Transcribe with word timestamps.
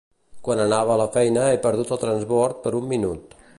Quan 0.45 0.61
anava 0.63 0.93
a 0.93 0.99
la 1.01 1.05
feina 1.17 1.43
he 1.51 1.61
perdut 1.67 1.93
el 1.97 2.01
transbord 2.07 2.61
per 2.67 2.77
un 2.83 2.91
minut. 2.97 3.41